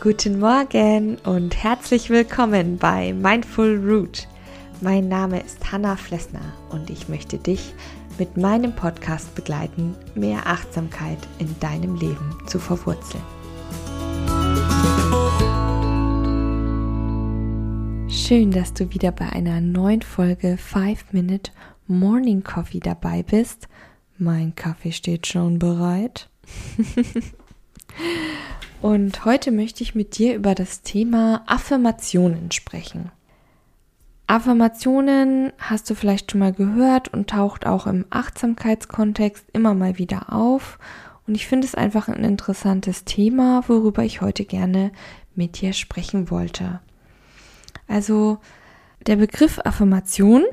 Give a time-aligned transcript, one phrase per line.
[0.00, 4.28] Guten Morgen und herzlich willkommen bei Mindful Root.
[4.82, 7.74] Mein Name ist Hanna Flessner und ich möchte dich
[8.18, 13.22] mit meinem Podcast begleiten, mehr Achtsamkeit in deinem Leben zu verwurzeln.
[18.08, 21.50] Schön, dass du wieder bei einer neuen Folge 5 Minute
[21.86, 23.68] Morning Coffee dabei bist.
[24.16, 26.30] Mein Kaffee steht schon bereit.
[28.82, 33.10] Und heute möchte ich mit dir über das Thema Affirmationen sprechen.
[34.26, 40.32] Affirmationen hast du vielleicht schon mal gehört und taucht auch im Achtsamkeitskontext immer mal wieder
[40.32, 40.78] auf.
[41.26, 44.92] Und ich finde es einfach ein interessantes Thema, worüber ich heute gerne
[45.34, 46.80] mit dir sprechen wollte.
[47.86, 48.38] Also
[49.06, 50.44] der Begriff Affirmation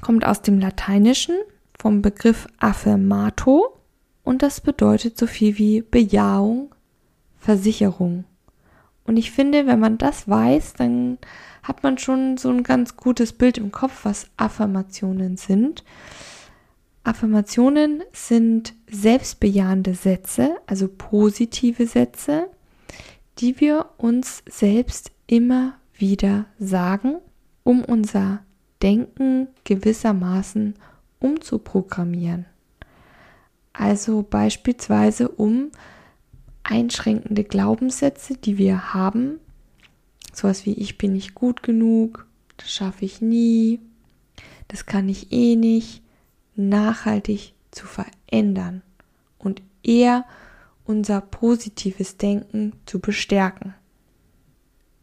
[0.00, 1.36] kommt aus dem Lateinischen
[1.78, 3.78] vom Begriff affirmato
[4.22, 6.74] und das bedeutet so viel wie Bejahung,
[7.38, 8.24] Versicherung.
[9.04, 11.18] Und ich finde, wenn man das weiß, dann
[11.62, 15.84] hat man schon so ein ganz gutes Bild im Kopf, was Affirmationen sind.
[17.04, 22.48] Affirmationen sind selbstbejahende Sätze, also positive Sätze,
[23.38, 27.16] die wir uns selbst immer wieder sagen,
[27.62, 28.43] um unser
[28.84, 30.74] Denken gewissermaßen
[31.18, 32.44] umzuprogrammieren.
[33.72, 35.70] Also beispielsweise um
[36.62, 39.40] einschränkende Glaubenssätze, die wir haben,
[40.34, 42.26] sowas wie ich bin nicht gut genug,
[42.58, 43.80] das schaffe ich nie,
[44.68, 46.02] das kann ich eh nicht,
[46.54, 48.82] nachhaltig zu verändern
[49.38, 50.26] und eher
[50.84, 53.74] unser positives Denken zu bestärken.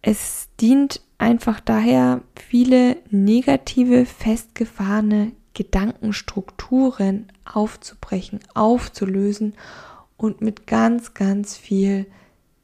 [0.00, 9.54] Es dient einfach daher, viele negative, festgefahrene Gedankenstrukturen aufzubrechen, aufzulösen
[10.16, 12.06] und mit ganz, ganz viel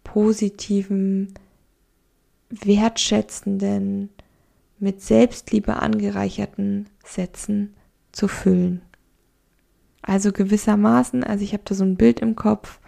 [0.05, 1.35] positiven,
[2.51, 4.11] wertschätzenden,
[4.79, 7.73] mit Selbstliebe angereicherten Sätzen
[8.11, 8.83] zu füllen.
[10.03, 12.81] Also gewissermaßen, also ich habe da so ein Bild im Kopf,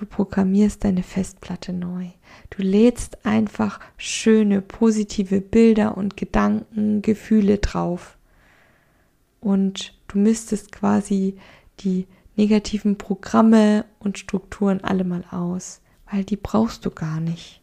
[0.00, 2.06] du programmierst deine Festplatte neu.
[2.48, 8.16] Du lädst einfach schöne, positive Bilder und Gedanken, Gefühle drauf.
[9.40, 11.36] Und du müsstest quasi
[11.80, 12.06] die
[12.36, 17.60] negativen Programme und Strukturen alle mal aus, weil die brauchst du gar nicht.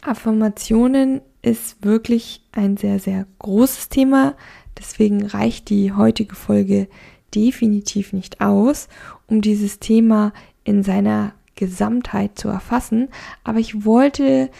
[0.00, 4.34] Affirmationen ist wirklich ein sehr, sehr großes Thema,
[4.78, 6.88] deswegen reicht die heutige Folge
[7.34, 8.88] definitiv nicht aus,
[9.26, 10.32] um dieses Thema
[10.68, 13.08] in seiner Gesamtheit zu erfassen,
[13.42, 14.50] aber ich wollte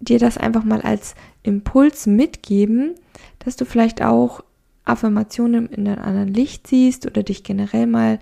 [0.00, 1.14] dir das einfach mal als
[1.44, 2.96] Impuls mitgeben,
[3.38, 4.42] dass du vielleicht auch
[4.84, 8.18] Affirmationen in einem anderen Licht siehst oder dich generell mal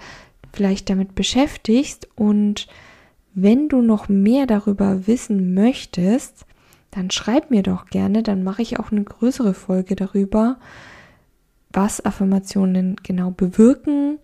[0.52, 2.10] vielleicht damit beschäftigst.
[2.14, 2.68] Und
[3.32, 6.44] wenn du noch mehr darüber wissen möchtest,
[6.90, 10.58] dann schreib mir doch gerne, dann mache ich auch eine größere Folge darüber,
[11.72, 14.18] was Affirmationen genau bewirken,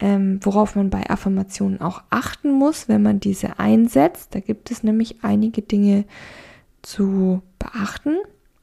[0.00, 4.34] ähm, worauf man bei Affirmationen auch achten muss, wenn man diese einsetzt.
[4.34, 6.04] Da gibt es nämlich einige Dinge
[6.82, 8.18] zu beachten.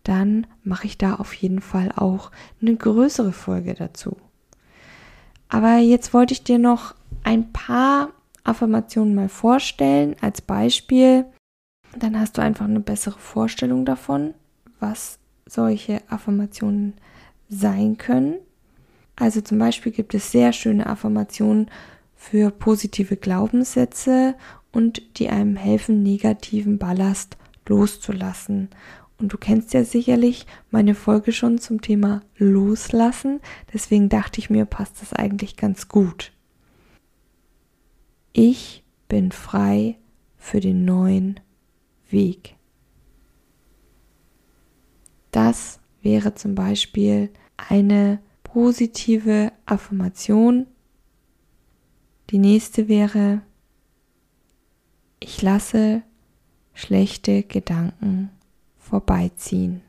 [0.03, 2.31] Dann mache ich da auf jeden Fall auch
[2.61, 4.17] eine größere Folge dazu.
[5.47, 8.09] Aber jetzt wollte ich dir noch ein paar
[8.43, 11.25] Affirmationen mal vorstellen als Beispiel.
[11.97, 14.33] Dann hast du einfach eine bessere Vorstellung davon,
[14.79, 16.93] was solche Affirmationen
[17.49, 18.35] sein können.
[19.15, 21.69] Also zum Beispiel gibt es sehr schöne Affirmationen
[22.15, 24.35] für positive Glaubenssätze
[24.71, 27.37] und die einem helfen, negativen Ballast
[27.67, 28.69] loszulassen.
[29.19, 33.39] Und du kennst ja sicherlich meine Folge schon zum Thema Loslassen.
[33.73, 36.31] Deswegen dachte ich mir, passt das eigentlich ganz gut.
[38.33, 39.97] Ich bin frei
[40.37, 41.39] für den neuen
[42.09, 42.55] Weg.
[45.31, 50.65] Das wäre zum Beispiel eine positive Affirmation.
[52.29, 53.41] Die nächste wäre,
[55.19, 56.03] ich lasse
[56.73, 58.29] schlechte Gedanken
[58.77, 59.81] vorbeiziehen.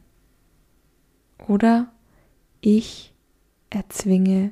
[1.46, 1.92] Oder
[2.60, 3.14] ich
[3.70, 4.50] erzwinge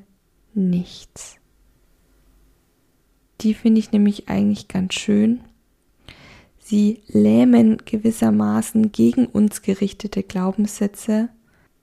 [0.54, 1.39] nichts.
[3.40, 5.40] Die finde ich nämlich eigentlich ganz schön.
[6.58, 11.30] Sie lähmen gewissermaßen gegen uns gerichtete Glaubenssätze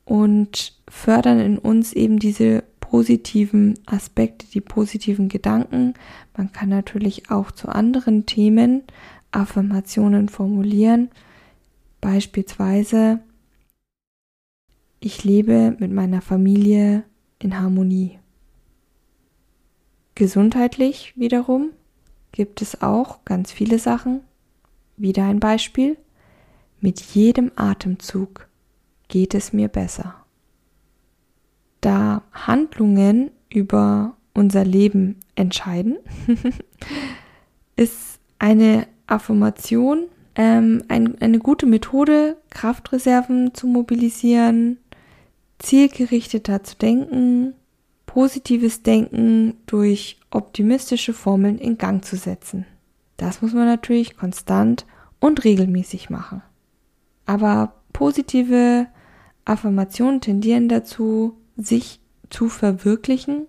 [0.06, 5.94] und fördern in uns eben diese positiven Aspekte, die positiven Gedanken.
[6.38, 8.84] Man kann natürlich auch zu anderen Themen
[9.32, 11.10] Affirmationen formulieren.
[12.00, 13.20] Beispielsweise,
[15.02, 17.04] ich lebe mit meiner Familie
[17.40, 18.20] in Harmonie.
[20.18, 21.74] Gesundheitlich wiederum
[22.32, 24.22] gibt es auch ganz viele Sachen.
[24.98, 25.96] Wieder ein Beispiel.
[26.82, 28.48] Mit jedem Atemzug
[29.10, 30.16] geht es mir besser.
[31.82, 35.98] Da Handlungen über unser Leben entscheiden,
[37.76, 44.80] ist eine Affirmation ähm, ein, eine gute Methode, Kraftreserven zu mobilisieren,
[45.60, 47.54] zielgerichteter zu denken,
[48.18, 52.66] positives Denken durch optimistische Formeln in Gang zu setzen.
[53.16, 54.88] Das muss man natürlich konstant
[55.20, 56.42] und regelmäßig machen.
[57.28, 58.88] Aber positive
[59.46, 62.00] Affirmationen tendieren dazu, sich
[62.32, 63.46] zu verwirklichen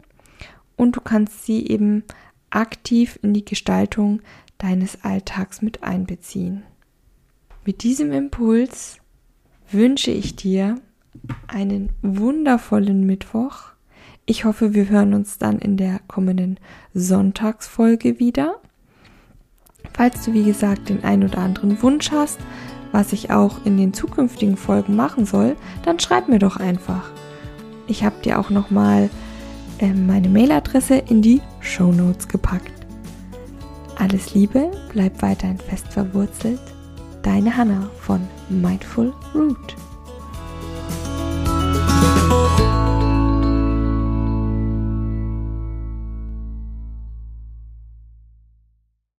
[0.77, 2.05] und du kannst sie eben
[2.51, 4.21] aktiv in die Gestaltung
[4.59, 6.63] deines Alltags mit einbeziehen.
[7.65, 8.99] Mit diesem Impuls
[9.73, 10.79] wünsche ich dir
[11.47, 13.78] einen wundervollen Mittwoch.
[14.31, 16.61] Ich hoffe, wir hören uns dann in der kommenden
[16.93, 18.57] Sonntagsfolge wieder.
[19.95, 22.39] Falls du, wie gesagt, den ein oder anderen Wunsch hast,
[22.93, 27.11] was ich auch in den zukünftigen Folgen machen soll, dann schreib mir doch einfach.
[27.87, 29.09] Ich habe dir auch nochmal
[29.79, 32.87] äh, meine Mailadresse in die Show Notes gepackt.
[33.97, 36.61] Alles Liebe, bleib weiterhin fest verwurzelt.
[37.23, 38.21] Deine Hanna von
[38.51, 39.75] Mindful Root.